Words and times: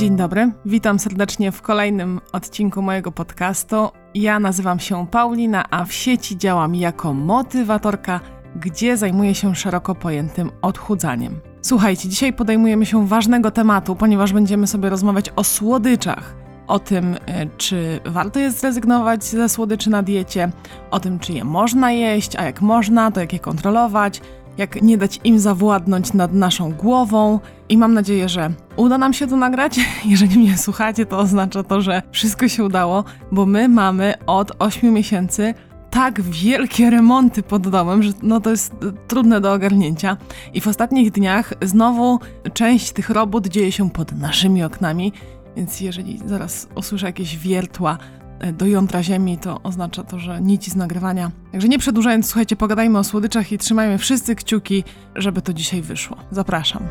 Dzień 0.00 0.16
dobry, 0.16 0.52
witam 0.64 0.98
serdecznie 0.98 1.52
w 1.52 1.62
kolejnym 1.62 2.20
odcinku 2.32 2.82
mojego 2.82 3.12
podcastu. 3.12 3.88
Ja 4.14 4.40
nazywam 4.40 4.80
się 4.80 5.06
Paulina, 5.06 5.70
a 5.70 5.84
w 5.84 5.92
sieci 5.92 6.38
działam 6.38 6.74
jako 6.74 7.14
motywatorka, 7.14 8.20
gdzie 8.56 8.96
zajmuję 8.96 9.34
się 9.34 9.54
szeroko 9.54 9.94
pojętym 9.94 10.50
odchudzaniem. 10.62 11.40
Słuchajcie, 11.62 12.08
dzisiaj 12.08 12.32
podejmujemy 12.32 12.86
się 12.86 13.06
ważnego 13.06 13.50
tematu, 13.50 13.96
ponieważ 13.96 14.32
będziemy 14.32 14.66
sobie 14.66 14.90
rozmawiać 14.90 15.30
o 15.36 15.44
słodyczach. 15.44 16.34
O 16.66 16.78
tym, 16.78 17.16
e, 17.26 17.46
czy 17.56 18.00
warto 18.04 18.38
jest 18.38 18.60
zrezygnować 18.60 19.24
ze 19.24 19.48
słodyczy 19.48 19.90
na 19.90 20.02
diecie, 20.02 20.50
o 20.90 21.00
tym, 21.00 21.18
czy 21.18 21.32
je 21.32 21.44
można 21.44 21.92
jeść, 21.92 22.36
a 22.36 22.44
jak 22.44 22.60
można, 22.60 23.10
to 23.10 23.20
jak 23.20 23.32
je 23.32 23.38
kontrolować, 23.38 24.20
jak 24.58 24.82
nie 24.82 24.98
dać 24.98 25.20
im 25.24 25.38
zawładnąć 25.38 26.12
nad 26.12 26.32
naszą 26.32 26.72
głową. 26.72 27.40
I 27.68 27.78
mam 27.78 27.94
nadzieję, 27.94 28.28
że 28.28 28.50
uda 28.76 28.98
nam 28.98 29.12
się 29.12 29.26
to 29.26 29.36
nagrać. 29.36 29.80
Jeżeli 30.04 30.38
mnie 30.38 30.58
słuchacie, 30.58 31.06
to 31.06 31.18
oznacza 31.18 31.62
to, 31.62 31.80
że 31.80 32.02
wszystko 32.12 32.48
się 32.48 32.64
udało, 32.64 33.04
bo 33.32 33.46
my 33.46 33.68
mamy 33.68 34.14
od 34.26 34.52
8 34.58 34.92
miesięcy 34.92 35.54
tak 35.90 36.20
wielkie 36.20 36.90
remonty 36.90 37.42
pod 37.42 37.68
domem, 37.68 38.02
że 38.02 38.12
no 38.22 38.40
to 38.40 38.50
jest 38.50 38.74
trudne 39.08 39.40
do 39.40 39.52
ogarnięcia. 39.52 40.16
I 40.54 40.60
w 40.60 40.68
ostatnich 40.68 41.10
dniach 41.10 41.54
znowu 41.62 42.18
część 42.52 42.92
tych 42.92 43.10
robót 43.10 43.48
dzieje 43.48 43.72
się 43.72 43.90
pod 43.90 44.12
naszymi 44.12 44.62
oknami, 44.62 45.12
więc 45.56 45.80
jeżeli 45.80 46.20
zaraz 46.26 46.68
usłyszę 46.74 47.06
jakieś 47.06 47.38
wiertła 47.38 47.98
do 48.52 48.66
jądra 48.66 49.02
ziemi, 49.02 49.38
to 49.38 49.62
oznacza 49.62 50.04
to, 50.04 50.18
że 50.18 50.40
nici 50.40 50.70
z 50.70 50.76
nagrywania. 50.76 51.30
Także 51.52 51.68
nie 51.68 51.78
przedłużając, 51.78 52.26
słuchajcie, 52.26 52.56
pogadajmy 52.56 52.98
o 52.98 53.04
słodyczach 53.04 53.52
i 53.52 53.58
trzymajmy 53.58 53.98
wszyscy 53.98 54.34
kciuki, 54.34 54.84
żeby 55.14 55.42
to 55.42 55.52
dzisiaj 55.52 55.82
wyszło. 55.82 56.16
Zapraszam. 56.30 56.82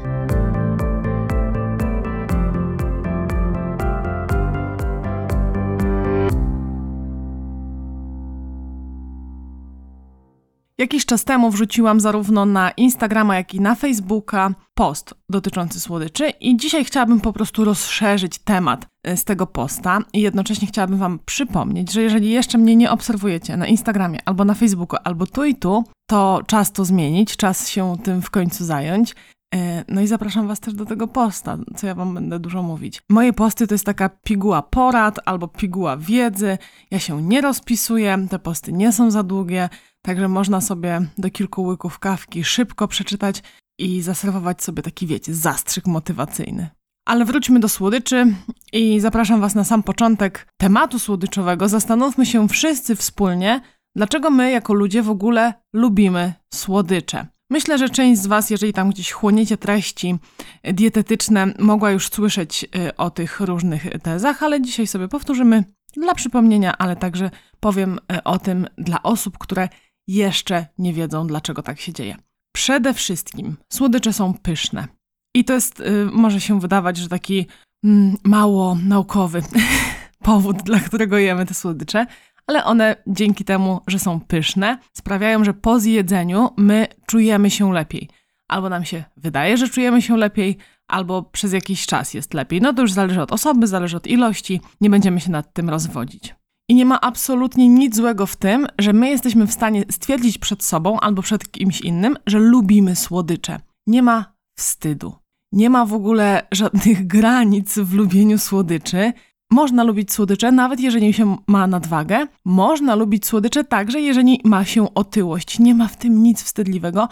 Jakiś 10.80 11.06
czas 11.06 11.24
temu 11.24 11.52
wrzuciłam 11.52 12.00
zarówno 12.00 12.46
na 12.46 12.72
Instagrama, 12.72 13.36
jak 13.36 13.54
i 13.54 13.62
na 13.62 13.76
Facebooka 13.76 14.52
post 14.74 15.14
dotyczący 15.30 15.80
słodyczy 15.80 16.30
i 16.30 16.58
dzisiaj 16.58 16.86
chciałabym 16.86 17.22
po 17.22 17.34
prostu 17.34 17.66
rozszerzyć 17.66 18.38
temat 18.38 18.88
e, 19.04 19.18
z 19.18 19.24
tego 19.24 19.48
posta 19.48 20.00
i 20.14 20.22
jednocześnie 20.22 20.68
chciałabym 20.68 20.98
Wam 20.98 21.20
przypomnieć, 21.26 21.92
że 21.92 22.02
jeżeli 22.02 22.30
jeszcze 22.30 22.58
mnie 22.58 22.76
nie 22.76 22.92
obserwujecie 22.92 23.58
na 23.58 23.68
Instagramie 23.68 24.20
albo 24.26 24.46
na 24.46 24.54
Facebooku, 24.54 25.00
albo 25.04 25.26
tu 25.28 25.46
i 25.46 25.56
tu, 25.56 25.84
to 26.10 26.42
czas 26.48 26.72
to 26.72 26.86
zmienić, 26.86 27.38
czas 27.38 27.70
się 27.70 27.96
tym 28.04 28.22
w 28.22 28.30
końcu 28.30 28.66
zająć. 28.66 29.16
E, 29.56 29.86
no 29.88 30.02
i 30.02 30.08
zapraszam 30.08 30.48
Was 30.48 30.60
też 30.60 30.74
do 30.74 30.86
tego 30.86 31.08
posta, 31.08 31.58
co 31.76 31.88
ja 31.88 31.96
Wam 31.96 32.14
będę 32.14 32.40
dużo 32.40 32.64
mówić. 32.64 33.02
Moje 33.10 33.34
posty 33.34 33.68
to 33.68 33.74
jest 33.74 33.86
taka 33.86 34.10
piguła 34.10 34.62
porad 34.62 35.20
albo 35.26 35.48
piguła 35.48 35.98
wiedzy. 35.98 36.58
Ja 36.92 37.00
się 37.00 37.22
nie 37.22 37.42
rozpisuję, 37.42 38.28
te 38.30 38.40
posty 38.40 38.74
nie 38.74 38.92
są 38.92 39.12
za 39.12 39.24
długie, 39.24 39.70
także 40.02 40.28
można 40.28 40.62
sobie 40.62 41.02
do 41.18 41.30
kilku 41.30 41.64
łyków 41.64 42.00
kawki 42.00 42.44
szybko 42.44 42.88
przeczytać 42.88 43.44
i 43.80 44.02
zaserwować 44.02 44.64
sobie 44.64 44.84
taki, 44.84 45.08
wiecie, 45.08 45.34
zastrzyk 45.34 45.88
motywacyjny. 45.88 46.70
Ale 47.08 47.26
wróćmy 47.26 47.60
do 47.60 47.70
słodyczy 47.70 48.34
i 48.74 49.00
zapraszam 49.00 49.42
Was 49.42 49.56
na 49.56 49.64
sam 49.64 49.84
początek 49.84 50.48
tematu 50.58 51.00
słodyczowego. 51.00 51.70
Zastanówmy 51.70 52.26
się 52.26 52.48
wszyscy 52.48 52.96
wspólnie, 52.96 53.62
dlaczego 53.96 54.30
my 54.30 54.52
jako 54.52 54.74
ludzie 54.74 55.04
w 55.04 55.10
ogóle 55.10 55.54
lubimy 55.74 56.34
słodycze. 56.54 57.28
Myślę, 57.52 57.78
że 57.78 57.90
część 57.90 58.22
z 58.22 58.28
Was, 58.28 58.50
jeżeli 58.50 58.74
tam 58.74 58.90
gdzieś 58.90 59.12
chłoniecie 59.12 59.58
treści 59.58 60.16
dietetyczne, 60.64 61.54
mogła 61.60 61.92
już 61.92 62.10
słyszeć 62.10 62.66
y, 62.76 62.96
o 62.96 63.10
tych 63.10 63.40
różnych 63.40 63.88
tezach, 64.04 64.44
ale 64.44 64.62
dzisiaj 64.62 64.88
sobie 64.88 65.08
powtórzymy 65.08 65.64
dla 65.94 66.16
przypomnienia, 66.16 66.78
ale 66.78 66.96
także 66.96 67.32
powiem 67.60 68.00
y, 68.14 68.24
o 68.24 68.40
tym 68.40 68.68
dla 68.78 69.04
osób, 69.04 69.38
które 69.38 69.70
jeszcze 70.08 70.66
nie 70.78 70.94
wiedzą, 70.94 71.28
dlaczego 71.28 71.62
tak 71.62 71.80
się 71.80 71.94
dzieje. 71.94 72.16
Przede 72.56 72.94
wszystkim 72.94 73.58
słodycze 73.74 74.14
są 74.14 74.34
pyszne. 74.34 74.88
I 75.36 75.46
to 75.46 75.54
jest, 75.54 75.80
y, 75.80 76.06
może 76.12 76.42
się 76.42 76.60
wydawać, 76.60 76.98
że 76.98 77.08
taki 77.10 77.46
mm, 77.84 78.18
mało 78.24 78.78
naukowy 78.84 79.42
powód, 80.24 80.58
dla 80.64 80.80
którego 80.80 81.18
jemy 81.18 81.46
te 81.46 81.54
słodycze, 81.54 82.06
ale 82.50 82.64
one 82.64 82.96
dzięki 83.08 83.46
temu, 83.46 83.82
że 83.88 84.00
są 84.00 84.20
pyszne, 84.20 84.78
sprawiają, 84.94 85.44
że 85.44 85.54
po 85.54 85.80
zjedzeniu 85.80 86.50
my 86.58 86.88
czujemy 87.06 87.50
się 87.50 87.74
lepiej. 87.74 88.10
Albo 88.48 88.70
nam 88.70 88.86
się 88.86 89.04
wydaje, 89.18 89.58
że 89.58 89.70
czujemy 89.70 90.02
się 90.02 90.18
lepiej, 90.18 90.58
albo 90.88 91.24
przez 91.24 91.54
jakiś 91.54 91.86
czas 91.86 92.14
jest 92.14 92.34
lepiej. 92.34 92.62
No 92.62 92.74
to 92.74 92.82
już 92.82 92.92
zależy 92.92 93.22
od 93.22 93.32
osoby, 93.32 93.68
zależy 93.68 93.98
od 93.98 94.08
ilości, 94.08 94.62
nie 94.82 94.90
będziemy 94.90 95.20
się 95.20 95.32
nad 95.32 95.54
tym 95.54 95.70
rozwodzić. 95.70 96.36
I 96.70 96.76
nie 96.76 96.86
ma 96.86 97.02
absolutnie 97.02 97.70
nic 97.70 97.96
złego 97.96 98.26
w 98.26 98.36
tym, 98.36 98.68
że 98.80 98.94
my 98.94 99.10
jesteśmy 99.10 99.48
w 99.48 99.54
stanie 99.54 99.84
stwierdzić 99.92 100.38
przed 100.38 100.64
sobą 100.64 101.00
albo 101.00 101.22
przed 101.22 101.52
kimś 101.52 101.82
innym, 101.82 102.18
że 102.26 102.40
lubimy 102.40 102.96
słodycze. 102.96 103.60
Nie 103.88 104.02
ma 104.04 104.34
wstydu. 104.58 105.14
Nie 105.52 105.70
ma 105.70 105.86
w 105.86 105.94
ogóle 105.94 106.48
żadnych 106.52 107.08
granic 107.16 107.80
w 107.80 107.94
lubieniu 107.94 108.38
słodyczy. 108.38 109.14
Można 109.52 109.84
lubić 109.84 110.14
słodycze, 110.14 110.52
nawet 110.52 110.80
jeżeli 110.80 111.14
się 111.14 111.38
ma 111.48 111.68
nadwagę. 111.68 112.28
Można 112.46 112.96
lubić 112.96 113.26
słodycze 113.26 113.64
także, 113.64 114.02
jeżeli 114.02 114.42
ma 114.44 114.66
się 114.66 114.94
otyłość. 114.94 115.60
Nie 115.60 115.76
ma 115.76 115.88
w 115.88 115.98
tym 115.98 116.24
nic 116.24 116.44
wstydliwego 116.44 117.10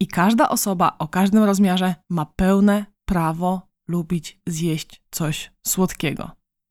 i 0.00 0.06
każda 0.06 0.48
osoba 0.48 0.96
o 0.98 1.08
każdym 1.08 1.44
rozmiarze 1.44 1.94
ma 2.10 2.26
pełne 2.26 2.86
prawo 3.04 3.62
lubić 3.88 4.40
zjeść 4.46 5.02
coś 5.10 5.52
słodkiego. 5.66 6.30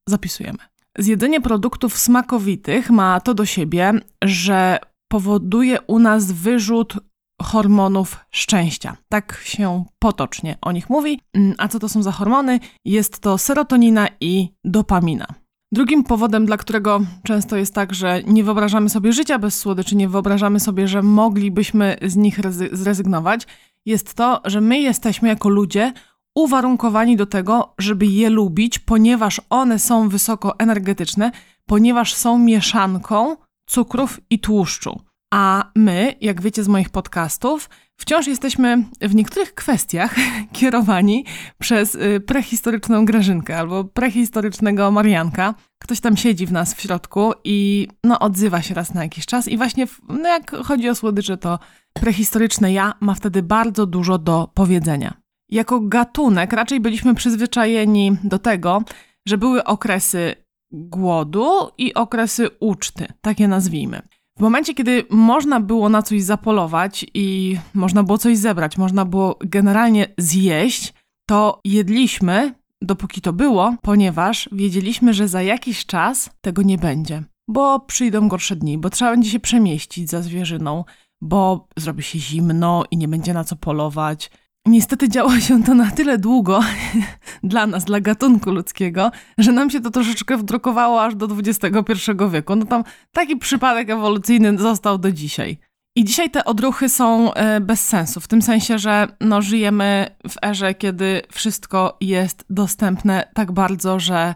Zapisujemy. 0.09 0.59
Zjedzenie 0.97 1.41
produktów 1.41 1.97
smakowitych 1.97 2.90
ma 2.90 3.19
to 3.19 3.34
do 3.34 3.46
siebie, 3.46 3.94
że 4.24 4.80
powoduje 5.07 5.81
u 5.81 6.00
nas 6.00 6.31
wyrzut 6.31 6.94
hormonów 7.41 8.17
szczęścia. 8.31 8.97
Tak 9.09 9.41
się 9.44 9.85
potocznie 10.00 10.57
o 10.61 10.72
nich 10.72 10.89
mówi. 10.89 11.19
Mm, 11.33 11.55
a 11.57 11.67
co 11.67 11.79
to 11.79 11.89
są 11.89 12.03
za 12.03 12.11
hormony? 12.11 12.59
Jest 12.85 13.19
to 13.19 13.38
serotonina 13.38 14.07
i 14.22 14.50
dopamina. 14.63 15.27
Drugim 15.72 16.03
powodem, 16.03 16.45
dla 16.45 16.57
którego 16.57 17.01
często 17.23 17.57
jest 17.57 17.73
tak, 17.73 17.94
że 17.94 18.23
nie 18.23 18.44
wyobrażamy 18.44 18.89
sobie 18.89 19.13
życia 19.13 19.39
bez 19.39 19.59
słodyczy, 19.59 19.95
nie 19.95 20.09
wyobrażamy 20.09 20.59
sobie, 20.59 20.88
że 20.88 21.01
moglibyśmy 21.01 21.97
z 22.01 22.16
nich 22.16 22.39
zrezygnować, 22.72 23.47
jest 23.85 24.13
to, 24.13 24.41
że 24.45 24.61
my 24.61 24.79
jesteśmy 24.79 25.27
jako 25.27 25.50
ludzie 25.50 25.94
uwarunkowani 26.35 27.17
do 27.17 27.25
tego, 27.25 27.73
żeby 27.77 28.06
je 28.06 28.29
lubić, 28.29 28.79
ponieważ 28.79 29.41
one 29.50 29.79
są 29.79 30.09
wysoko 30.09 30.59
energetyczne, 30.59 31.31
ponieważ 31.66 32.13
są 32.13 32.38
mieszanką 32.38 33.35
cukrów 33.66 34.19
i 34.29 34.39
tłuszczu. 34.39 35.01
A 35.34 35.72
my, 35.75 36.16
jak 36.22 36.41
wiecie 36.41 36.63
z 36.63 36.67
moich 36.67 36.90
podcastów, 36.90 37.69
wciąż 37.97 38.28
jesteśmy 38.28 38.85
w 39.01 39.16
niektórych 39.16 39.53
kwestiach 39.53 40.16
kierowani 40.53 41.25
przez 41.57 41.95
y, 41.95 42.19
prehistoryczną 42.19 43.06
Grażynkę 43.06 43.57
albo 43.57 43.84
prehistorycznego 43.84 44.91
Marianka. 44.91 45.56
Ktoś 45.79 46.00
tam 46.00 46.18
siedzi 46.18 46.45
w 46.45 46.51
nas 46.51 46.73
w 46.73 46.81
środku 46.81 47.34
i 47.44 47.88
no, 48.03 48.19
odzywa 48.19 48.62
się 48.62 48.73
raz 48.73 48.94
na 48.94 49.03
jakiś 49.03 49.25
czas. 49.25 49.47
I 49.47 49.57
właśnie 49.57 49.88
no, 50.09 50.29
jak 50.29 50.51
chodzi 50.51 50.89
o 50.89 50.95
słodycze, 50.95 51.38
to 51.38 51.59
prehistoryczne 51.94 52.73
ja 52.73 52.94
ma 53.00 53.13
wtedy 53.13 53.44
bardzo 53.44 53.85
dużo 53.85 54.18
do 54.18 54.50
powiedzenia. 54.53 55.13
Jako 55.50 55.79
gatunek 55.79 56.53
raczej 56.53 56.79
byliśmy 56.79 57.16
przyzwyczajeni 57.16 58.18
do 58.23 58.39
tego, 58.39 58.84
że 59.28 59.38
były 59.38 59.63
okresy 59.63 60.35
głodu 60.72 61.50
i 61.78 61.94
okresy 61.94 62.47
uczty, 62.59 63.07
takie 63.22 63.47
nazwijmy. 63.47 64.01
W 64.39 64.41
momencie, 64.41 64.73
kiedy 64.73 65.05
można 65.09 65.59
było 65.59 65.89
na 65.89 66.01
coś 66.01 66.24
zapolować 66.24 67.06
i 67.13 67.57
można 67.74 68.03
było 68.03 68.18
coś 68.18 68.38
zebrać, 68.38 68.77
można 68.77 69.06
było 69.06 69.38
generalnie 69.39 70.07
zjeść, 70.18 70.94
to 71.25 71.59
jedliśmy, 71.65 72.53
dopóki 72.81 73.21
to 73.21 73.33
było, 73.33 73.75
ponieważ 73.81 74.50
wiedzieliśmy, 74.51 75.13
że 75.13 75.27
za 75.27 75.41
jakiś 75.41 75.86
czas 75.86 76.30
tego 76.41 76.62
nie 76.62 76.77
będzie. 76.77 77.24
Bo 77.47 77.80
przyjdą 77.80 78.27
gorsze 78.27 78.56
dni, 78.56 78.77
bo 78.77 78.89
trzeba 78.89 79.12
będzie 79.12 79.30
się 79.30 79.39
przemieścić 79.39 80.09
za 80.09 80.21
zwierzyną, 80.21 80.86
bo 81.21 81.68
zrobi 81.77 82.03
się 82.03 82.19
zimno 82.19 82.83
i 82.91 82.97
nie 82.97 83.07
będzie 83.07 83.33
na 83.33 83.44
co 83.44 83.56
polować, 83.56 84.31
Niestety 84.69 85.10
działo 85.10 85.39
się 85.39 85.63
to 85.63 85.74
na 85.74 85.92
tyle 85.92 86.18
długo 86.18 86.60
dla 87.44 87.68
nas, 87.68 87.86
dla 87.86 88.00
gatunku 88.00 88.51
ludzkiego, 88.51 89.12
że 89.38 89.51
nam 89.51 89.69
się 89.69 89.81
to 89.81 89.92
troszeczkę 89.92 90.38
wdrukowało 90.38 91.04
aż 91.04 91.16
do 91.16 91.27
XXI 91.38 92.12
wieku. 92.31 92.56
No 92.56 92.66
tam 92.66 92.83
taki 93.12 93.38
przypadek 93.38 93.89
ewolucyjny 93.89 94.57
został 94.57 94.98
do 94.98 95.12
dzisiaj. 95.12 95.57
I 95.95 96.04
dzisiaj 96.04 96.30
te 96.30 96.45
odruchy 96.45 96.89
są 96.89 97.33
e, 97.33 97.62
bez 97.62 97.86
sensu, 97.88 98.21
w 98.21 98.27
tym 98.27 98.42
sensie, 98.42 98.80
że 98.80 99.07
no, 99.21 99.42
żyjemy 99.42 100.16
w 100.30 100.45
erze, 100.45 100.74
kiedy 100.74 101.22
wszystko 101.31 101.98
jest 102.01 102.45
dostępne 102.50 103.30
tak 103.33 103.51
bardzo, 103.51 104.00
że 104.00 104.36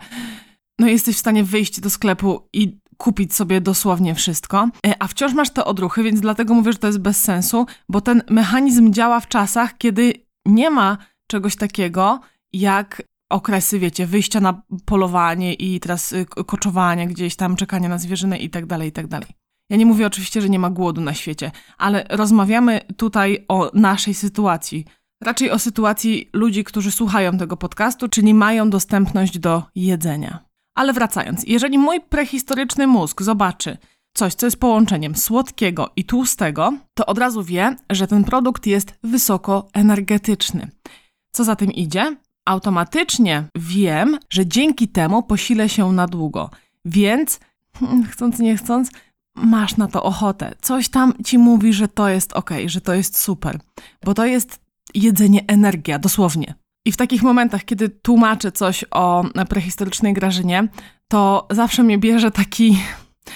no, 0.79 0.87
jesteś 0.87 1.15
w 1.15 1.19
stanie 1.19 1.43
wyjść 1.43 1.79
do 1.79 1.89
sklepu 1.89 2.47
i 2.53 2.77
kupić 2.97 3.35
sobie 3.35 3.61
dosłownie 3.61 4.15
wszystko, 4.15 4.69
e, 4.87 4.95
a 4.99 5.07
wciąż 5.07 5.33
masz 5.33 5.49
te 5.49 5.65
odruchy, 5.65 6.03
więc 6.03 6.21
dlatego 6.21 6.53
mówię, 6.53 6.71
że 6.71 6.77
to 6.77 6.87
jest 6.87 6.99
bez 6.99 7.21
sensu, 7.21 7.65
bo 7.89 8.01
ten 8.01 8.23
mechanizm 8.29 8.93
działa 8.93 9.19
w 9.19 9.27
czasach, 9.27 9.77
kiedy 9.77 10.22
nie 10.45 10.69
ma 10.69 10.97
czegoś 11.27 11.55
takiego 11.55 12.19
jak 12.53 13.03
okresy, 13.29 13.79
wiecie, 13.79 14.07
wyjścia 14.07 14.39
na 14.39 14.61
polowanie 14.85 15.53
i 15.53 15.79
teraz 15.79 16.13
y, 16.13 16.25
koczowania 16.25 17.05
gdzieś 17.05 17.35
tam, 17.35 17.55
czekania 17.55 17.89
na 17.89 17.97
zwierzynę 17.97 18.37
i 18.37 18.49
tak 18.49 18.65
dalej, 18.65 18.89
i 18.89 18.91
tak 18.91 19.07
dalej. 19.07 19.27
Ja 19.69 19.77
nie 19.77 19.85
mówię 19.85 20.07
oczywiście, 20.07 20.41
że 20.41 20.49
nie 20.49 20.59
ma 20.59 20.69
głodu 20.69 21.01
na 21.01 21.13
świecie, 21.13 21.51
ale 21.77 22.05
rozmawiamy 22.09 22.81
tutaj 22.97 23.45
o 23.47 23.71
naszej 23.73 24.13
sytuacji. 24.13 24.85
Raczej 25.21 25.51
o 25.51 25.59
sytuacji 25.59 26.29
ludzi, 26.33 26.63
którzy 26.63 26.91
słuchają 26.91 27.37
tego 27.37 27.57
podcastu, 27.57 28.09
czyli 28.09 28.33
mają 28.33 28.69
dostępność 28.69 29.39
do 29.39 29.63
jedzenia. 29.75 30.39
Ale 30.75 30.93
wracając, 30.93 31.43
jeżeli 31.47 31.77
mój 31.77 32.01
prehistoryczny 32.01 32.87
mózg 32.87 33.21
zobaczy 33.21 33.77
coś, 34.13 34.33
co 34.33 34.45
jest 34.47 34.59
połączeniem 34.59 35.15
słodkiego 35.15 35.89
i 35.95 36.03
tłustego, 36.03 36.73
to 36.93 37.05
od 37.05 37.17
razu 37.17 37.43
wie, 37.43 37.75
że 37.89 38.07
ten 38.07 38.23
produkt 38.23 38.65
jest 38.65 38.93
wysoko 39.03 39.67
energetyczny. 39.73 40.67
Co 41.31 41.43
za 41.43 41.55
tym 41.55 41.71
idzie? 41.71 42.15
Automatycznie 42.45 43.43
wiem, 43.55 44.19
że 44.29 44.47
dzięki 44.47 44.87
temu 44.87 45.23
posilę 45.23 45.69
się 45.69 45.91
na 45.91 46.07
długo. 46.07 46.49
Więc, 46.85 47.39
hmm, 47.79 48.03
chcąc 48.03 48.39
nie 48.39 48.57
chcąc, 48.57 48.91
masz 49.35 49.77
na 49.77 49.87
to 49.87 50.03
ochotę. 50.03 50.55
Coś 50.61 50.89
tam 50.89 51.13
ci 51.25 51.37
mówi, 51.37 51.73
że 51.73 51.87
to 51.87 52.09
jest 52.09 52.33
ok, 52.33 52.49
że 52.65 52.81
to 52.81 52.93
jest 52.93 53.19
super, 53.19 53.59
bo 54.05 54.13
to 54.13 54.25
jest 54.25 54.59
jedzenie 54.93 55.43
energia, 55.47 55.99
dosłownie. 55.99 56.55
I 56.85 56.91
w 56.91 56.97
takich 56.97 57.23
momentach, 57.23 57.65
kiedy 57.65 57.89
tłumaczę 57.89 58.51
coś 58.51 58.85
o 58.91 59.23
prehistorycznej 59.49 60.13
Grażynie, 60.13 60.67
to 61.07 61.47
zawsze 61.51 61.83
mnie 61.83 61.97
bierze 61.97 62.31
taki, 62.31 62.77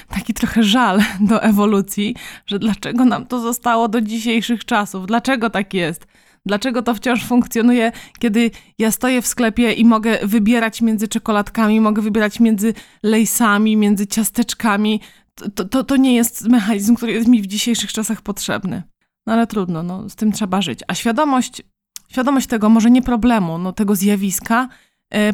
taki 0.09 0.33
trochę 0.33 0.63
żal 0.63 1.01
do 1.19 1.43
ewolucji, 1.43 2.15
że 2.45 2.59
dlaczego 2.59 3.05
nam 3.05 3.25
to 3.25 3.39
zostało 3.39 3.87
do 3.87 4.01
dzisiejszych 4.01 4.65
czasów, 4.65 5.07
dlaczego 5.07 5.49
tak 5.49 5.73
jest. 5.73 6.07
Dlaczego 6.45 6.81
to 6.81 6.95
wciąż 6.95 7.25
funkcjonuje, 7.25 7.91
kiedy 8.19 8.51
ja 8.77 8.91
stoję 8.91 9.21
w 9.21 9.27
sklepie 9.27 9.71
i 9.73 9.85
mogę 9.85 10.17
wybierać 10.23 10.81
między 10.81 11.07
czekoladkami, 11.07 11.81
mogę 11.81 12.01
wybierać 12.01 12.39
między 12.39 12.73
lejsami, 13.03 13.77
między 13.77 14.07
ciasteczkami? 14.07 15.01
To, 15.55 15.65
to, 15.65 15.83
to 15.83 15.95
nie 15.95 16.15
jest 16.15 16.47
mechanizm, 16.47 16.95
który 16.95 17.11
jest 17.11 17.27
mi 17.27 17.41
w 17.41 17.47
dzisiejszych 17.47 17.93
czasach 17.93 18.21
potrzebny. 18.21 18.83
No 19.25 19.33
ale 19.33 19.47
trudno, 19.47 19.83
no, 19.83 20.09
z 20.09 20.15
tym 20.15 20.31
trzeba 20.31 20.61
żyć. 20.61 20.79
A 20.87 20.93
świadomość, 20.93 21.61
świadomość 22.09 22.47
tego, 22.47 22.69
może 22.69 22.91
nie 22.91 23.01
problemu, 23.01 23.57
no, 23.57 23.73
tego 23.73 23.95
zjawiska, 23.95 24.69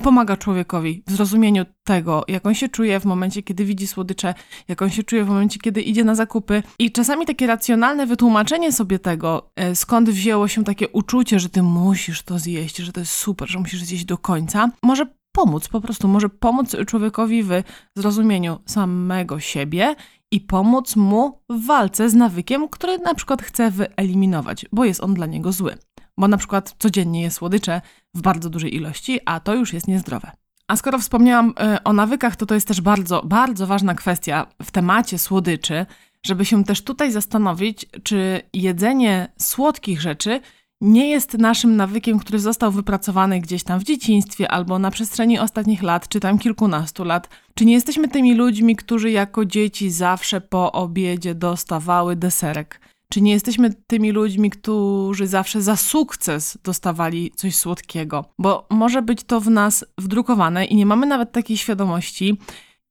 pomaga 0.03 0.37
człowiekowi 0.37 1.03
w 1.07 1.11
zrozumieniu 1.11 1.65
tego, 1.83 2.23
jak 2.27 2.45
on 2.45 2.53
się 2.53 2.69
czuje 2.69 2.99
w 2.99 3.05
momencie, 3.05 3.43
kiedy 3.43 3.65
widzi 3.65 3.87
słodycze, 3.87 4.33
jak 4.67 4.81
on 4.81 4.89
się 4.89 5.03
czuje 5.03 5.23
w 5.23 5.27
momencie, 5.27 5.59
kiedy 5.59 5.81
idzie 5.81 6.03
na 6.03 6.15
zakupy. 6.15 6.63
I 6.79 6.91
czasami 6.91 7.25
takie 7.25 7.47
racjonalne 7.47 8.05
wytłumaczenie 8.05 8.71
sobie 8.71 8.99
tego, 8.99 9.51
e, 9.55 9.75
skąd 9.75 10.09
wzięło 10.09 10.47
się 10.47 10.63
takie 10.63 10.89
uczucie, 10.89 11.39
że 11.39 11.49
ty 11.49 11.63
musisz 11.63 12.21
to 12.21 12.39
zjeść, 12.39 12.77
że 12.77 12.91
to 12.91 12.99
jest 12.99 13.11
super, 13.11 13.49
że 13.49 13.59
musisz 13.59 13.83
zjeść 13.83 14.05
do 14.05 14.17
końca, 14.17 14.71
może 14.83 15.05
pomóc, 15.31 15.67
po 15.67 15.81
prostu 15.81 16.07
może 16.07 16.29
pomóc 16.29 16.75
człowiekowi 16.87 17.43
w 17.43 17.63
zrozumieniu 17.95 18.59
samego 18.65 19.39
siebie 19.39 19.95
i 20.31 20.41
pomóc 20.41 20.95
mu 20.95 21.39
w 21.49 21.65
walce 21.65 22.09
z 22.09 22.13
nawykiem, 22.13 22.69
który 22.69 22.97
na 22.97 23.15
przykład 23.15 23.41
chce 23.41 23.71
wyeliminować, 23.71 24.65
bo 24.71 24.85
jest 24.85 25.03
on 25.03 25.13
dla 25.13 25.25
niego 25.25 25.51
zły 25.51 25.77
bo 26.17 26.27
na 26.27 26.37
przykład 26.37 26.75
codziennie 26.79 27.21
je 27.21 27.31
słodycze 27.31 27.81
w 28.13 28.21
bardzo 28.21 28.49
dużej 28.49 28.75
ilości, 28.75 29.19
a 29.25 29.39
to 29.39 29.55
już 29.55 29.73
jest 29.73 29.87
niezdrowe. 29.87 30.31
A 30.67 30.75
skoro 30.75 30.99
wspomniałam 30.99 31.53
e, 31.59 31.83
o 31.83 31.93
nawykach, 31.93 32.35
to 32.35 32.45
to 32.45 32.55
jest 32.55 32.67
też 32.67 32.81
bardzo, 32.81 33.21
bardzo 33.25 33.67
ważna 33.67 33.95
kwestia 33.95 34.47
w 34.63 34.71
temacie 34.71 35.19
słodyczy, 35.19 35.85
żeby 36.25 36.45
się 36.45 36.63
też 36.63 36.81
tutaj 36.81 37.11
zastanowić, 37.11 37.85
czy 38.03 38.41
jedzenie 38.53 39.33
słodkich 39.37 40.01
rzeczy 40.01 40.41
nie 40.81 41.09
jest 41.09 41.33
naszym 41.33 41.75
nawykiem, 41.75 42.19
który 42.19 42.39
został 42.39 42.71
wypracowany 42.71 43.39
gdzieś 43.39 43.63
tam 43.63 43.79
w 43.79 43.83
dzieciństwie 43.83 44.51
albo 44.51 44.79
na 44.79 44.91
przestrzeni 44.91 45.39
ostatnich 45.39 45.83
lat, 45.83 46.07
czy 46.07 46.19
tam 46.19 46.39
kilkunastu 46.39 47.03
lat. 47.03 47.29
Czy 47.53 47.65
nie 47.65 47.73
jesteśmy 47.73 48.07
tymi 48.07 48.35
ludźmi, 48.35 48.75
którzy 48.75 49.11
jako 49.11 49.45
dzieci 49.45 49.91
zawsze 49.91 50.41
po 50.41 50.71
obiedzie 50.71 51.35
dostawały 51.35 52.15
deserek? 52.15 52.79
Czy 53.13 53.21
nie 53.21 53.31
jesteśmy 53.31 53.73
tymi 53.87 54.11
ludźmi, 54.11 54.49
którzy 54.49 55.27
zawsze 55.27 55.61
za 55.61 55.75
sukces 55.75 56.57
dostawali 56.63 57.31
coś 57.35 57.55
słodkiego? 57.55 58.25
Bo 58.39 58.67
może 58.69 59.01
być 59.01 59.23
to 59.23 59.41
w 59.41 59.49
nas 59.49 59.85
wdrukowane 59.97 60.65
i 60.65 60.75
nie 60.75 60.85
mamy 60.85 61.05
nawet 61.05 61.31
takiej 61.31 61.57
świadomości 61.57 62.37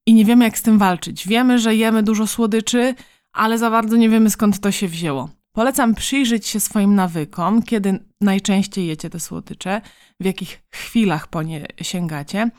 i 0.07 0.15
nie 0.15 0.25
wiemy, 0.25 0.45
jak 0.45 0.59
z 0.59 0.63
tym 0.63 0.79
walczyć. 0.79 1.29
Wiemy, 1.29 1.59
że 1.59 1.77
jemy 1.77 2.03
dużo 2.03 2.27
słodyczy, 2.27 2.95
ale 3.33 3.59
za 3.59 3.71
bardzo 3.71 3.97
nie 3.97 4.09
wiemy, 4.09 4.31
skąd 4.31 4.61
to 4.61 4.71
się 4.71 4.89
wzięło. 4.89 5.29
Polecam 5.53 5.95
przyjrzeć 5.95 6.47
się 6.47 6.61
swoim 6.61 6.95
nawykom, 6.95 7.63
kiedy 7.63 7.99
najczęściej 8.21 8.87
jecie 8.87 9.11
te 9.11 9.21
słodycze, 9.21 9.81
w 10.21 10.25
jakich 10.25 10.63
chwilach 10.71 11.29
po 11.29 11.43
nie 11.43 11.67
sięgacie, 11.81 12.51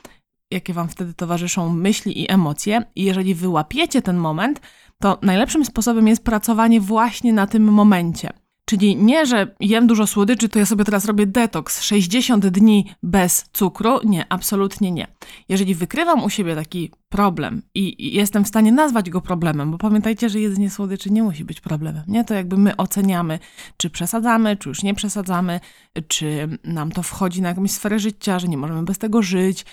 jakie 0.54 0.72
wam 0.74 0.88
wtedy 0.88 1.14
towarzyszą 1.14 1.68
myśli 1.68 2.22
i 2.22 2.32
emocje. 2.32 2.82
I 2.96 3.04
jeżeli 3.04 3.34
wyłapiecie 3.34 4.02
ten 4.02 4.16
moment, 4.16 4.60
to 5.02 5.18
najlepszym 5.22 5.64
sposobem 5.64 6.08
jest 6.08 6.24
pracowanie 6.24 6.80
właśnie 6.80 7.32
na 7.32 7.46
tym 7.46 7.64
momencie. 7.64 8.30
Czyli 8.66 8.96
nie, 8.96 9.26
że 9.26 9.54
jem 9.60 9.86
dużo 9.86 10.06
słodyczy, 10.06 10.48
to 10.48 10.58
ja 10.58 10.66
sobie 10.66 10.84
teraz 10.84 11.04
robię 11.04 11.26
detoks 11.26 11.82
60 11.82 12.46
dni 12.46 12.94
bez 13.02 13.44
cukru. 13.52 14.00
Nie, 14.04 14.26
absolutnie 14.28 14.90
nie. 14.90 15.06
Jeżeli 15.48 15.74
wykrywam 15.74 16.24
u 16.24 16.30
siebie 16.30 16.54
taki 16.54 16.90
problem 17.08 17.62
i 17.74 18.14
jestem 18.14 18.44
w 18.44 18.48
stanie 18.48 18.72
nazwać 18.72 19.10
go 19.10 19.20
problemem, 19.20 19.70
bo 19.70 19.78
pamiętajcie, 19.78 20.28
że 20.28 20.40
jedzenie 20.40 20.70
słodyczy 20.70 21.10
nie 21.12 21.22
musi 21.22 21.44
być 21.44 21.60
problemem, 21.60 22.02
nie? 22.08 22.24
To 22.24 22.34
jakby 22.34 22.56
my 22.56 22.76
oceniamy, 22.76 23.38
czy 23.76 23.90
przesadzamy, 23.90 24.56
czy 24.56 24.68
już 24.68 24.82
nie 24.82 24.94
przesadzamy, 24.94 25.60
czy 26.08 26.58
nam 26.64 26.92
to 26.92 27.02
wchodzi 27.02 27.42
na 27.42 27.48
jakąś 27.48 27.70
sferę 27.70 27.98
życia, 27.98 28.38
że 28.38 28.48
nie 28.48 28.56
możemy 28.56 28.82
bez 28.82 28.98
tego 28.98 29.22
żyć, 29.22 29.64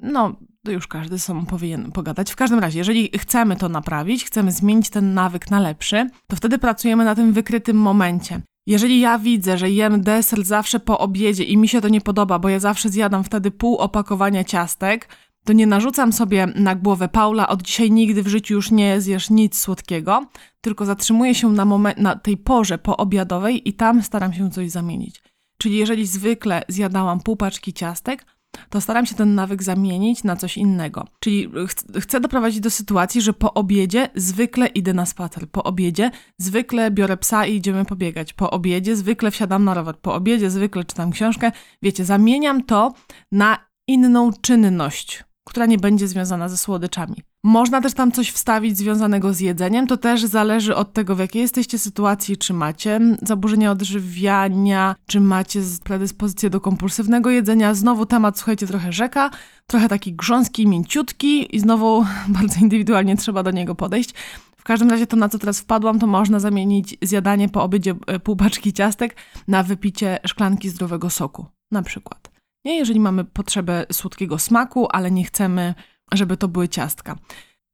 no, 0.00 0.36
już 0.68 0.86
każdy 0.86 1.18
sobą 1.18 1.46
powinien 1.46 1.92
pogadać. 1.92 2.32
W 2.32 2.36
każdym 2.36 2.58
razie, 2.58 2.78
jeżeli 2.78 3.10
chcemy 3.18 3.56
to 3.56 3.68
naprawić, 3.68 4.24
chcemy 4.24 4.52
zmienić 4.52 4.90
ten 4.90 5.14
nawyk 5.14 5.50
na 5.50 5.60
lepszy, 5.60 6.10
to 6.26 6.36
wtedy 6.36 6.58
pracujemy 6.58 7.04
na 7.04 7.14
tym 7.14 7.32
wykrytym 7.32 7.76
momencie. 7.76 8.40
Jeżeli 8.66 9.00
ja 9.00 9.18
widzę, 9.18 9.58
że 9.58 9.70
jem 9.70 10.00
deser 10.00 10.44
zawsze 10.44 10.80
po 10.80 10.98
obiedzie 10.98 11.44
i 11.44 11.56
mi 11.56 11.68
się 11.68 11.80
to 11.80 11.88
nie 11.88 12.00
podoba, 12.00 12.38
bo 12.38 12.48
ja 12.48 12.60
zawsze 12.60 12.88
zjadam 12.88 13.24
wtedy 13.24 13.50
pół 13.50 13.76
opakowania 13.76 14.44
ciastek, 14.44 15.08
to 15.44 15.52
nie 15.52 15.66
narzucam 15.66 16.12
sobie 16.12 16.46
na 16.54 16.74
głowę 16.74 17.08
Paula, 17.08 17.48
od 17.48 17.62
dzisiaj 17.62 17.90
nigdy 17.90 18.22
w 18.22 18.28
życiu 18.28 18.54
już 18.54 18.70
nie 18.70 19.00
zjesz 19.00 19.30
nic 19.30 19.58
słodkiego, 19.58 20.26
tylko 20.60 20.84
zatrzymuję 20.84 21.34
się 21.34 21.48
na, 21.48 21.64
moment, 21.64 21.98
na 21.98 22.16
tej 22.16 22.36
porze 22.36 22.78
poobiadowej 22.78 23.68
i 23.68 23.72
tam 23.72 24.02
staram 24.02 24.32
się 24.32 24.50
coś 24.50 24.70
zamienić. 24.70 25.22
Czyli 25.58 25.76
jeżeli 25.76 26.06
zwykle 26.06 26.62
zjadałam 26.68 27.20
pół 27.20 27.36
paczki 27.36 27.72
ciastek, 27.72 28.26
to 28.70 28.80
staram 28.80 29.06
się 29.06 29.14
ten 29.14 29.34
nawyk 29.34 29.62
zamienić 29.62 30.24
na 30.24 30.36
coś 30.36 30.56
innego. 30.56 31.06
Czyli 31.20 31.50
ch 31.68 32.00
chcę 32.00 32.20
doprowadzić 32.20 32.60
do 32.60 32.70
sytuacji, 32.70 33.20
że 33.20 33.32
po 33.32 33.54
obiedzie 33.54 34.08
zwykle 34.14 34.66
idę 34.66 34.94
na 34.94 35.06
spacer. 35.06 35.48
Po 35.50 35.64
obiedzie 35.64 36.10
zwykle 36.38 36.90
biorę 36.90 37.16
psa 37.16 37.46
i 37.46 37.56
idziemy 37.56 37.84
pobiegać. 37.84 38.32
Po 38.32 38.50
obiedzie 38.50 38.96
zwykle 38.96 39.30
wsiadam 39.30 39.64
na 39.64 39.74
rower. 39.74 39.98
Po 39.98 40.14
obiedzie 40.14 40.50
zwykle 40.50 40.84
czytam 40.84 41.10
książkę. 41.10 41.52
Wiecie, 41.82 42.04
zamieniam 42.04 42.64
to 42.64 42.92
na 43.32 43.68
inną 43.88 44.30
czynność, 44.40 45.24
która 45.48 45.66
nie 45.66 45.78
będzie 45.78 46.08
związana 46.08 46.48
ze 46.48 46.56
słodyczami. 46.56 47.16
Można 47.44 47.80
też 47.80 47.94
tam 47.94 48.12
coś 48.12 48.30
wstawić 48.30 48.78
związanego 48.78 49.34
z 49.34 49.40
jedzeniem. 49.40 49.86
To 49.86 49.96
też 49.96 50.24
zależy 50.24 50.76
od 50.76 50.92
tego, 50.92 51.16
w 51.16 51.18
jakiej 51.18 51.42
jesteście 51.42 51.78
sytuacji, 51.78 52.36
czy 52.36 52.54
macie 52.54 53.00
zaburzenia 53.22 53.70
odżywiania, 53.70 54.96
czy 55.06 55.20
macie 55.20 55.60
predyspozycję 55.84 56.50
do 56.50 56.60
kompulsywnego 56.60 57.30
jedzenia. 57.30 57.74
Znowu 57.74 58.06
temat, 58.06 58.38
słuchajcie, 58.38 58.66
trochę 58.66 58.92
rzeka, 58.92 59.30
trochę 59.66 59.88
taki 59.88 60.12
grząski, 60.12 60.66
mięciutki 60.66 61.56
i 61.56 61.60
znowu 61.60 62.04
bardzo 62.38 62.60
indywidualnie 62.60 63.16
trzeba 63.16 63.42
do 63.42 63.50
niego 63.50 63.74
podejść. 63.74 64.14
W 64.56 64.64
każdym 64.64 64.90
razie 64.90 65.06
to, 65.06 65.16
na 65.16 65.28
co 65.28 65.38
teraz 65.38 65.60
wpadłam, 65.60 65.98
to 65.98 66.06
można 66.06 66.40
zamienić 66.40 66.96
zjadanie 67.02 67.48
po 67.48 67.62
obiedzie 67.62 67.94
e, 68.06 68.20
pół 68.20 68.36
paczki 68.36 68.72
ciastek 68.72 69.16
na 69.48 69.62
wypicie 69.62 70.18
szklanki 70.26 70.68
zdrowego 70.68 71.10
soku, 71.10 71.46
na 71.70 71.82
przykład. 71.82 72.37
Nie, 72.64 72.78
jeżeli 72.78 73.00
mamy 73.00 73.24
potrzebę 73.24 73.86
słodkiego 73.92 74.38
smaku, 74.38 74.88
ale 74.90 75.10
nie 75.10 75.24
chcemy 75.24 75.74
żeby 76.12 76.36
to 76.36 76.48
były 76.48 76.68
ciastka. 76.68 77.16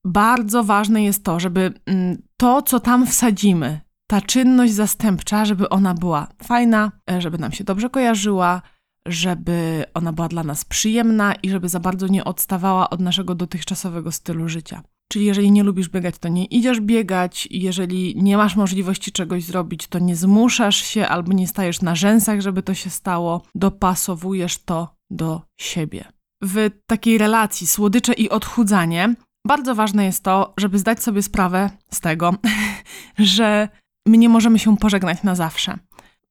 Bardzo 0.05 0.65
ważne 0.65 1.05
jest 1.05 1.25
to, 1.25 1.41
żeby 1.41 1.73
mm, 1.87 2.23
to, 2.37 2.63
co 2.63 2.81
tam 2.81 3.07
wsadzimy, 3.07 3.81
ta 4.07 4.21
czynność 4.21 4.73
zastępcza, 4.73 5.45
żeby 5.45 5.69
ona 5.69 5.95
była 5.95 6.29
fajna, 6.43 6.93
e, 7.11 7.21
żeby 7.21 7.39
nam 7.39 7.53
się 7.53 7.65
dobrze 7.65 7.91
kojarzyła, 7.91 8.63
żeby 9.07 9.85
ona 9.95 10.13
była 10.13 10.29
dla 10.29 10.45
nas 10.45 10.65
przyjemna 10.65 11.35
i 11.35 11.51
żeby 11.51 11.69
za 11.69 11.81
bardzo 11.81 12.07
nie 12.07 12.25
odstawała 12.25 12.91
od 12.91 13.01
naszego 13.01 13.35
dotychczasowego 13.35 14.13
stylu 14.13 14.49
życia. 14.49 14.83
Czyli 15.15 15.27
jeżeli 15.27 15.53
nie 15.53 15.63
lubisz 15.63 15.89
biegać, 15.89 16.19
to 16.19 16.29
nie 16.29 16.45
idziesz 16.45 16.81
biegać, 16.81 17.49
jeżeli 17.51 18.23
nie 18.23 18.37
masz 18.37 18.57
możliwości 18.57 19.13
czegoś 19.13 19.45
zrobić, 19.45 19.87
to 19.87 19.99
nie 19.99 20.17
zmuszasz 20.17 20.77
się 20.77 21.09
albo 21.09 21.33
nie 21.33 21.49
stajesz 21.49 21.83
na 21.83 21.95
rzęsach, 21.95 22.41
żeby 22.41 22.63
to 22.63 22.75
się 22.75 22.91
stało, 22.91 23.43
dopasowujesz 23.55 24.59
to 24.59 24.95
do 25.11 25.43
siebie. 25.61 26.05
W 26.43 26.71
takiej 26.87 27.19
relacji 27.19 27.67
słodycze 27.67 28.13
i 28.13 28.31
odchudzanie, 28.31 29.15
bardzo 29.47 29.75
ważne 29.75 30.05
jest 30.05 30.23
to, 30.23 30.55
żeby 30.59 30.79
zdać 30.79 31.03
sobie 31.03 31.23
sprawę 31.23 31.71
z 31.91 32.01
tego, 32.01 32.35
że 33.19 33.69
my 34.09 34.19
nie 34.19 34.29
możemy 34.29 34.59
się 34.59 34.77
pożegnać 34.77 35.23
na 35.23 35.35
zawsze. 35.35 35.79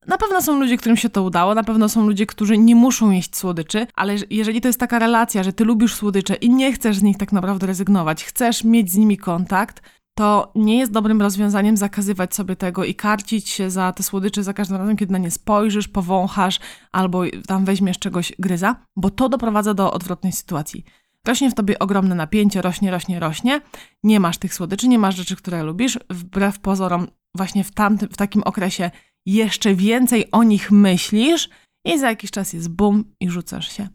Na 0.08 0.18
pewno 0.18 0.42
są 0.42 0.60
ludzie, 0.60 0.78
którym 0.78 0.98
się 0.98 1.10
to 1.10 1.24
udało, 1.24 1.56
na 1.56 1.64
pewno 1.64 1.90
są 1.90 2.08
ludzie, 2.08 2.26
którzy 2.26 2.58
nie 2.58 2.76
muszą 2.76 3.12
jeść 3.12 3.36
słodyczy, 3.36 3.88
ale 3.96 4.16
jeżeli 4.30 4.62
to 4.62 4.68
jest 4.68 4.80
taka 4.80 5.00
relacja, 5.00 5.44
że 5.44 5.54
ty 5.54 5.66
lubisz 5.66 5.96
słodycze 5.96 6.36
i 6.36 6.50
nie 6.50 6.74
chcesz 6.74 6.98
z 6.98 7.04
nich 7.04 7.18
tak 7.18 7.32
naprawdę 7.32 7.68
rezygnować, 7.68 8.24
chcesz 8.24 8.64
mieć 8.64 8.92
z 8.92 8.98
nimi 8.98 9.18
kontakt, 9.18 9.82
to 10.16 10.52
nie 10.56 10.78
jest 10.78 10.92
dobrym 10.92 11.22
rozwiązaniem 11.22 11.78
zakazywać 11.78 12.36
sobie 12.36 12.56
tego 12.56 12.84
i 12.84 12.96
karcić 12.96 13.50
się 13.50 13.70
za 13.70 13.92
te 13.92 14.04
słodycze 14.04 14.44
za 14.44 14.54
każdym 14.54 14.78
razem, 14.78 14.98
kiedy 14.98 15.12
na 15.12 15.18
nie 15.18 15.32
spojrzysz, 15.32 15.88
powąchasz 15.88 16.60
albo 16.92 17.24
tam 17.48 17.66
weźmiesz 17.66 18.00
czegoś 18.00 18.34
gryza, 18.40 18.76
bo 18.96 19.10
to 19.10 19.30
doprowadza 19.30 19.74
do 19.74 19.94
odwrotnej 19.94 20.32
sytuacji. 20.32 20.84
Rośnie 21.28 21.52
w 21.52 21.54
tobie 21.54 21.80
ogromne 21.80 22.16
napięcie, 22.16 22.62
rośnie, 22.62 22.92
rośnie, 22.92 23.20
rośnie. 23.20 23.62
Nie 24.04 24.20
masz 24.20 24.38
tych 24.38 24.54
słodyczy, 24.54 24.88
nie 24.88 25.00
masz 25.00 25.16
rzeczy, 25.16 25.36
które 25.36 25.64
lubisz. 25.64 26.00
Wbrew 26.10 26.60
pozorom, 26.60 27.08
właśnie 27.36 27.64
w, 27.64 27.72
tamtym, 27.72 28.10
w 28.10 28.18
takim 28.18 28.44
okresie 28.44 28.92
jeszcze 29.26 29.76
więcej 29.76 30.32
o 30.32 30.44
nich 30.44 30.72
myślisz 30.72 31.50
i 31.86 32.00
za 32.00 32.10
jakiś 32.10 32.32
czas 32.32 32.54
jest 32.54 32.70
bum 32.70 33.04
i 33.20 33.30
rzucasz 33.30 33.72
się. 33.72 33.88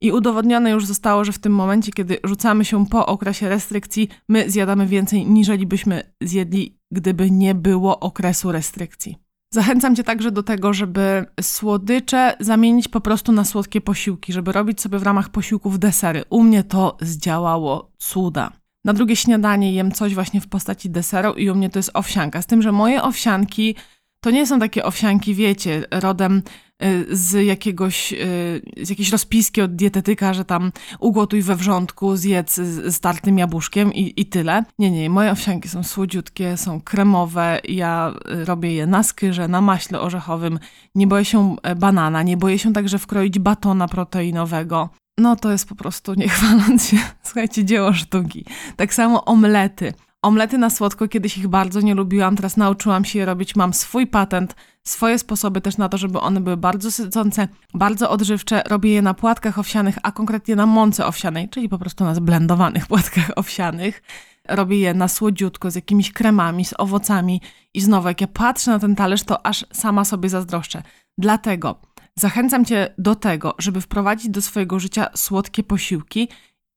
I 0.00 0.12
udowodnione 0.12 0.70
już 0.70 0.86
zostało, 0.86 1.24
że 1.24 1.32
w 1.32 1.38
tym 1.38 1.54
momencie, 1.54 1.92
kiedy 1.92 2.18
rzucamy 2.24 2.64
się 2.64 2.86
po 2.86 3.06
okresie 3.06 3.48
restrykcji, 3.48 4.08
my 4.28 4.50
zjadamy 4.50 4.86
więcej, 4.86 5.26
niżeli 5.26 5.66
byśmy 5.66 6.02
zjedli, 6.22 6.78
gdyby 6.92 7.30
nie 7.30 7.54
było 7.54 8.00
okresu 8.00 8.52
restrykcji. 8.52 9.16
Zachęcam 9.54 9.96
Cię 9.96 10.04
także 10.04 10.32
do 10.32 10.42
tego, 10.42 10.72
żeby 10.72 11.26
słodycze 11.40 12.36
zamienić 12.40 12.88
po 12.88 13.00
prostu 13.00 13.32
na 13.32 13.44
słodkie 13.44 13.80
posiłki, 13.80 14.32
żeby 14.32 14.52
robić 14.52 14.80
sobie 14.80 14.98
w 14.98 15.02
ramach 15.02 15.28
posiłków 15.28 15.78
desery. 15.78 16.24
U 16.30 16.42
mnie 16.42 16.64
to 16.64 16.96
zdziałało 17.00 17.90
cuda. 17.98 18.52
Na 18.84 18.92
drugie 18.92 19.16
śniadanie 19.16 19.72
jem 19.72 19.92
coś 19.92 20.14
właśnie 20.14 20.40
w 20.40 20.48
postaci 20.48 20.90
deseru 20.90 21.32
i 21.32 21.50
u 21.50 21.54
mnie 21.54 21.70
to 21.70 21.78
jest 21.78 21.90
owsianka. 21.94 22.42
Z 22.42 22.46
tym, 22.46 22.62
że 22.62 22.72
moje 22.72 23.02
owsianki 23.02 23.74
to 24.20 24.30
nie 24.30 24.46
są 24.46 24.58
takie 24.58 24.84
owsianki, 24.84 25.34
wiecie, 25.34 25.84
rodem 25.90 26.42
y, 26.84 27.06
z 27.16 27.46
jakiegoś, 27.46 28.12
y, 28.12 28.62
z 28.82 28.90
jakiejś 28.90 29.10
rozpiski 29.10 29.62
od 29.62 29.76
dietetyka, 29.76 30.34
że 30.34 30.44
tam 30.44 30.72
ugotuj 31.00 31.42
we 31.42 31.56
wrzątku, 31.56 32.16
zjedz 32.16 32.54
z 32.86 33.00
tartym 33.00 33.38
jabłuszkiem 33.38 33.92
i, 33.94 34.12
i 34.16 34.26
tyle. 34.26 34.64
Nie, 34.78 34.90
nie, 34.90 35.10
moje 35.10 35.30
owsianki 35.30 35.68
są 35.68 35.82
słodziutkie, 35.82 36.56
są 36.56 36.80
kremowe, 36.80 37.60
ja 37.68 38.14
y, 38.42 38.44
robię 38.44 38.74
je 38.74 38.86
na 38.86 39.02
skyrze, 39.02 39.48
na 39.48 39.60
maśle 39.60 40.00
orzechowym, 40.00 40.58
nie 40.94 41.06
boję 41.06 41.24
się 41.24 41.56
e, 41.62 41.74
banana, 41.74 42.22
nie 42.22 42.36
boję 42.36 42.58
się 42.58 42.72
także 42.72 42.98
wkroić 42.98 43.38
batona 43.38 43.88
proteinowego. 43.88 44.88
No 45.18 45.36
to 45.36 45.50
jest 45.50 45.68
po 45.68 45.74
prostu, 45.74 46.14
nie 46.14 46.28
chwaląc 46.28 46.88
się, 46.88 46.96
słuchajcie, 47.22 47.64
dzieło 47.64 47.92
sztuki. 47.92 48.44
Tak 48.76 48.94
samo 48.94 49.24
omlety. 49.24 49.92
Omlety 50.22 50.58
na 50.58 50.70
słodko 50.70 51.08
kiedyś 51.08 51.38
ich 51.38 51.48
bardzo 51.48 51.80
nie 51.80 51.94
lubiłam, 51.94 52.36
teraz 52.36 52.56
nauczyłam 52.56 53.04
się 53.04 53.18
je 53.18 53.24
robić. 53.24 53.56
Mam 53.56 53.74
swój 53.74 54.06
patent, 54.06 54.54
swoje 54.84 55.18
sposoby 55.18 55.60
też 55.60 55.76
na 55.76 55.88
to, 55.88 55.98
żeby 55.98 56.20
one 56.20 56.40
były 56.40 56.56
bardzo 56.56 56.90
sycące, 56.90 57.48
bardzo 57.74 58.10
odżywcze. 58.10 58.62
Robię 58.66 58.90
je 58.90 59.02
na 59.02 59.14
płatkach 59.14 59.58
owsianych, 59.58 59.98
a 60.02 60.12
konkretnie 60.12 60.56
na 60.56 60.66
mące 60.66 61.06
owsianej, 61.06 61.48
czyli 61.48 61.68
po 61.68 61.78
prostu 61.78 62.04
na 62.04 62.14
zblendowanych 62.14 62.86
płatkach 62.92 63.30
owsianych. 63.36 64.02
Robię 64.48 64.78
je 64.78 64.94
na 64.94 65.08
słodziutko, 65.08 65.70
z 65.70 65.74
jakimiś 65.74 66.12
kremami, 66.12 66.64
z 66.64 66.74
owocami 66.78 67.40
i 67.74 67.80
znowu, 67.80 68.08
jak 68.08 68.20
ja 68.20 68.26
patrzę 68.26 68.70
na 68.70 68.78
ten 68.78 68.96
talerz, 68.96 69.22
to 69.22 69.46
aż 69.46 69.66
sama 69.72 70.04
sobie 70.04 70.28
zazdroszczę. 70.28 70.82
Dlatego 71.18 71.80
zachęcam 72.14 72.64
Cię 72.64 72.94
do 72.98 73.14
tego, 73.14 73.54
żeby 73.58 73.80
wprowadzić 73.80 74.30
do 74.30 74.42
swojego 74.42 74.80
życia 74.80 75.06
słodkie 75.14 75.62
posiłki 75.62 76.28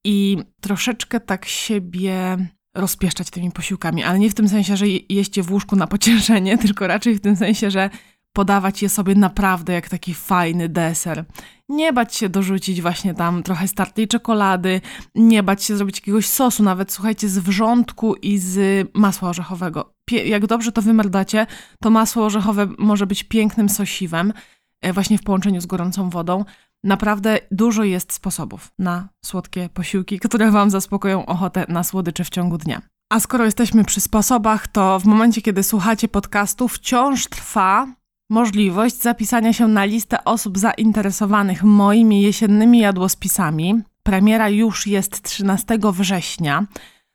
i 0.06 0.38
troszeczkę 0.62 1.20
tak 1.20 1.46
siebie 1.46 2.38
rozpieszczać 2.74 3.30
tymi 3.30 3.52
posiłkami, 3.52 4.04
ale 4.04 4.20
nie 4.20 4.30
w 4.30 4.34
tym 4.34 4.50
sensie, 4.50 4.78
że 4.78 4.86
jeście 5.10 5.44
w 5.44 5.52
łóżku 5.52 5.76
na 5.76 5.88
pocieszenie, 5.88 6.58
tylko 6.64 6.88
raczej 6.88 7.16
w 7.16 7.22
tym 7.22 7.36
sensie, 7.36 7.72
że 7.72 7.90
podawać 8.34 8.82
je 8.82 8.90
sobie 8.90 9.16
naprawdę 9.16 9.74
jak 9.74 9.90
taki 9.90 10.14
fajny 10.14 10.70
deser. 10.70 11.26
Nie 11.70 11.94
bać 11.94 12.16
się 12.16 12.30
dorzucić 12.30 12.82
właśnie 12.82 13.14
tam 13.14 13.44
trochę 13.44 13.68
startej 13.68 14.08
czekolady, 14.08 14.82
nie 15.16 15.44
bać 15.44 15.64
się 15.64 15.78
zrobić 15.78 15.98
jakiegoś 15.98 16.28
sosu, 16.28 16.64
nawet 16.64 16.92
słuchajcie, 16.92 17.30
z 17.30 17.40
wrzątku 17.40 18.16
i 18.16 18.38
z 18.38 18.88
masła 18.94 19.30
orzechowego. 19.30 19.94
Pie 20.06 20.28
jak 20.28 20.48
dobrze 20.48 20.72
to 20.72 20.82
wymerdacie, 20.82 21.48
to 21.82 21.90
masło 21.90 22.26
orzechowe 22.26 22.68
może 22.78 23.08
być 23.08 23.24
pięknym 23.24 23.70
sosiwem, 23.70 24.34
e, 24.82 24.94
właśnie 24.94 25.18
w 25.18 25.24
połączeniu 25.24 25.62
z 25.62 25.66
gorącą 25.66 26.10
wodą. 26.10 26.46
Naprawdę 26.84 27.40
dużo 27.52 27.84
jest 27.84 28.14
sposobów 28.14 28.72
na 28.80 29.10
słodkie 29.26 29.70
posiłki, 29.74 30.20
które 30.20 30.52
Wam 30.52 30.70
zaspokoją 30.70 31.26
ochotę 31.26 31.66
na 31.70 31.84
słodycze 31.84 32.24
w 32.24 32.30
ciągu 32.30 32.58
dnia. 32.58 32.82
A 33.12 33.20
skoro 33.20 33.46
jesteśmy 33.46 33.84
przy 33.84 34.02
sposobach, 34.02 34.68
to 34.68 35.00
w 35.00 35.06
momencie, 35.06 35.42
kiedy 35.42 35.64
słuchacie 35.64 36.08
podcastu, 36.08 36.68
wciąż 36.68 37.28
trwa 37.28 37.88
możliwość 38.30 39.02
zapisania 39.02 39.54
się 39.54 39.68
na 39.68 39.86
listę 39.86 40.24
osób 40.24 40.58
zainteresowanych 40.58 41.64
moimi 41.64 42.22
jesiennymi 42.22 42.80
jadłospisami. 42.80 43.82
Premiera 44.04 44.50
już 44.50 44.88
jest 44.88 45.22
13 45.22 45.78
września, 45.84 46.66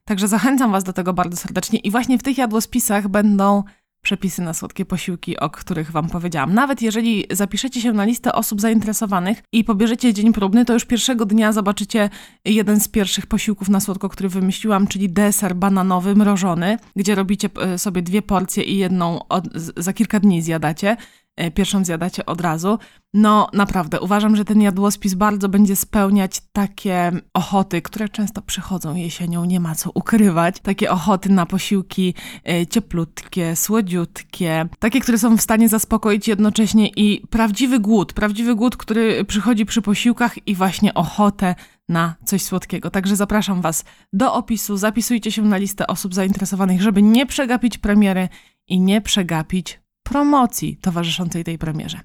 także 0.04 0.28
zachęcam 0.28 0.72
Was 0.72 0.84
do 0.84 0.92
tego 0.92 1.12
bardzo 1.12 1.36
serdecznie. 1.36 1.78
I 1.78 1.90
właśnie 1.90 2.18
w 2.18 2.22
tych 2.22 2.38
jadłospisach 2.38 3.08
będą 3.08 3.62
przepisy 4.06 4.42
na 4.42 4.54
słodkie 4.54 4.84
posiłki, 4.84 5.38
o 5.38 5.50
których 5.50 5.90
Wam 5.90 6.08
powiedziałam. 6.08 6.54
Nawet 6.54 6.82
jeżeli 6.82 7.24
zapiszecie 7.30 7.80
się 7.80 7.92
na 7.92 8.04
listę 8.04 8.32
osób 8.32 8.60
zainteresowanych 8.60 9.42
i 9.52 9.64
pobierzecie 9.64 10.14
dzień 10.14 10.32
próbny, 10.32 10.64
to 10.64 10.72
już 10.72 10.84
pierwszego 10.84 11.26
dnia 11.26 11.52
zobaczycie 11.52 12.10
jeden 12.44 12.80
z 12.80 12.88
pierwszych 12.88 13.26
posiłków 13.26 13.68
na 13.68 13.80
słodko, 13.80 14.08
który 14.08 14.28
wymyśliłam, 14.28 14.86
czyli 14.86 15.08
deser 15.10 15.56
bananowy 15.56 16.14
mrożony, 16.14 16.78
gdzie 16.96 17.14
robicie 17.14 17.48
e, 17.60 17.78
sobie 17.78 18.02
dwie 18.02 18.22
porcje 18.22 18.62
i 18.62 18.78
jedną 18.78 19.28
od, 19.28 19.44
za 19.76 19.92
kilka 19.92 20.20
dni 20.20 20.42
zjadacie. 20.42 20.96
E, 21.36 21.50
pierwszą 21.50 21.84
zjadacie 21.84 22.26
od 22.26 22.40
razu. 22.40 22.78
No 23.14 23.48
naprawdę, 23.52 24.00
uważam, 24.00 24.36
że 24.36 24.44
ten 24.44 24.60
jadłospis 24.60 25.14
bardzo 25.14 25.48
będzie 25.48 25.76
spełniać 25.76 26.40
takie 26.52 27.12
ochoty, 27.34 27.82
które 27.82 28.08
często 28.08 28.42
przychodzą 28.42 28.94
jesienią, 28.94 29.44
nie 29.44 29.60
ma 29.60 29.74
co 29.74 29.90
ukrywać. 29.94 30.60
Takie 30.60 30.90
ochoty 30.90 31.28
na 31.28 31.46
posiłki 31.46 32.14
e, 32.44 32.66
cieplutkie, 32.66 33.56
słodziutkie, 33.56 34.68
takie, 34.78 35.00
które 35.00 35.18
są 35.18 35.36
w 35.36 35.40
stanie 35.40 35.68
zaspokoić 35.68 36.28
jednocześnie 36.28 36.88
i 36.88 37.26
prawdziwy 37.26 37.80
głód, 37.80 38.12
prawdziwy 38.12 38.54
głód, 38.54 38.76
który 38.76 39.24
przychodzi 39.24 39.66
przy 39.66 39.82
posiłkach 39.82 40.48
i 40.48 40.54
właśnie 40.54 40.94
ochotę 40.94 41.54
na 41.88 42.14
coś 42.24 42.42
słodkiego. 42.42 42.90
Także 42.90 43.16
zapraszam 43.16 43.60
Was 43.60 43.84
do 44.12 44.34
opisu, 44.34 44.76
zapisujcie 44.76 45.32
się 45.32 45.42
na 45.42 45.56
listę 45.56 45.86
osób 45.86 46.14
zainteresowanych, 46.14 46.82
żeby 46.82 47.02
nie 47.02 47.26
przegapić 47.26 47.78
premiery 47.78 48.28
i 48.68 48.80
nie 48.80 49.00
przegapić 49.00 49.85
promocji 50.10 50.76
towarzyszącej 50.76 51.44
tej 51.44 51.58
premierze. 51.58 52.00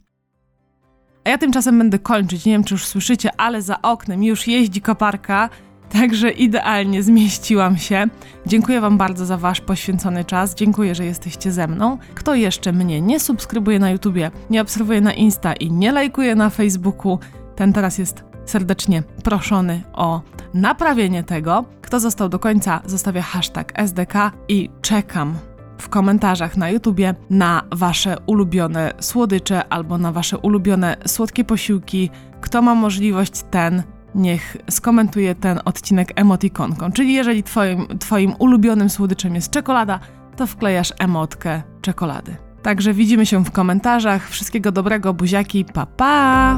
A 1.24 1.29
ja 1.29 1.38
tymczasem 1.38 1.77
będę 1.77 2.00
kończyć. 2.00 2.46
Nie 2.46 2.51
wiem, 2.51 2.63
czy 2.63 2.74
już 2.74 2.86
słyszycie, 2.86 3.29
ale 3.38 3.62
za 3.62 3.81
oknem 3.81 4.24
już 4.24 4.48
jeździ 4.48 4.81
koparka, 4.81 5.50
także 5.89 6.31
idealnie 6.31 7.03
zmieściłam 7.03 7.77
się. 7.77 8.08
Dziękuję 8.46 8.81
Wam 8.81 8.98
bardzo 8.98 9.25
za 9.25 9.38
Wasz 9.38 9.62
poświęcony 9.62 10.25
czas. 10.25 10.55
Dziękuję, 10.55 10.96
że 10.96 11.05
jesteście 11.05 11.51
ze 11.51 11.67
mną. 11.67 11.98
Kto 12.15 12.36
jeszcze 12.36 12.72
mnie 12.74 13.01
nie 13.01 13.20
subskrybuje 13.20 13.79
na 13.79 13.91
YouTubie, 13.91 14.31
nie 14.50 14.62
obserwuje 14.62 15.01
na 15.01 15.13
Insta 15.13 15.53
i 15.53 15.72
nie 15.72 15.91
lajkuje 15.91 16.36
na 16.36 16.50
Facebooku, 16.50 17.20
ten 17.55 17.74
teraz 17.74 17.98
jest 17.98 18.24
serdecznie 18.46 19.03
proszony 19.24 19.84
o 19.93 20.22
naprawienie 20.53 21.24
tego. 21.24 21.65
Kto 21.81 22.00
został 22.00 22.29
do 22.29 22.39
końca, 22.39 22.81
zostawia 22.86 23.22
hashtag 23.22 23.72
SDK 23.75 24.31
i 24.48 24.70
czekam 24.81 25.36
w 25.82 25.90
komentarzach 25.90 26.58
na 26.58 26.70
YouTubie 26.70 27.16
na 27.30 27.64
wasze 27.72 28.16
ulubione 28.26 28.94
słodycze 29.00 29.68
albo 29.70 29.98
na 29.98 30.12
wasze 30.12 30.38
ulubione 30.38 30.98
słodkie 31.06 31.44
posiłki. 31.44 32.10
Kto 32.42 32.62
ma 32.62 32.76
możliwość, 32.76 33.32
ten 33.52 33.84
niech 34.16 34.58
skomentuje 34.70 35.36
ten 35.36 35.60
odcinek 35.66 36.12
emotikonką. 36.16 36.92
Czyli 36.92 37.14
jeżeli 37.14 37.44
twoim, 37.44 37.88
twoim 38.00 38.34
ulubionym 38.40 38.90
słodyczem 38.90 39.36
jest 39.36 39.52
czekolada, 39.52 40.00
to 40.36 40.48
wklejasz 40.48 40.94
emotkę 41.00 41.62
czekolady. 41.82 42.36
Także 42.62 42.94
widzimy 42.94 43.26
się 43.26 43.46
w 43.46 43.52
komentarzach. 43.52 44.30
Wszystkiego 44.30 44.72
dobrego, 44.72 45.14
buziaki, 45.14 45.66
pa 45.66 45.86
pa! 45.86 46.58